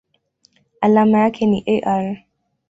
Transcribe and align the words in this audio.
Alama 0.81 1.17
yake 1.19 1.45
ni 1.45 1.79
Ar. 1.83 2.23